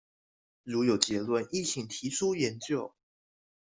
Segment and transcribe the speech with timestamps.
[0.63, 2.95] 如有結論亦請提出研究